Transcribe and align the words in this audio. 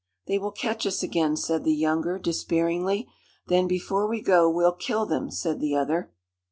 "They 0.25 0.39
will 0.39 0.49
catch 0.51 0.87
us 0.87 1.03
again," 1.03 1.37
said 1.37 1.63
the 1.63 1.75
younger, 1.75 2.17
despairingly. 2.17 3.07
"Then, 3.49 3.67
before 3.67 4.07
we 4.07 4.19
go, 4.19 4.49
we'll 4.49 4.71
kill 4.73 5.05
them," 5.05 5.29
said 5.29 5.59
the 5.59 5.75
other. 5.75 6.11